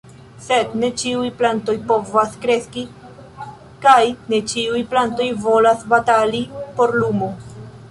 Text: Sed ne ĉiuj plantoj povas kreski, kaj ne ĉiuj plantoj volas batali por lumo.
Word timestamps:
Sed 0.43 0.71
ne 0.83 0.87
ĉiuj 1.01 1.25
plantoj 1.41 1.75
povas 1.91 2.33
kreski, 2.45 2.87
kaj 3.85 4.01
ne 4.33 4.41
ĉiuj 4.55 4.83
plantoj 4.95 5.31
volas 5.47 5.87
batali 5.95 6.45
por 6.81 6.99
lumo. 7.05 7.33